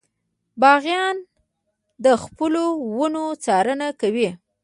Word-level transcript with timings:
باغبان 0.61 1.15
د 2.05 2.05
خپلو 2.23 2.65
ونو 2.97 3.23
څارنه 3.43 3.87
کوي. 4.01 4.29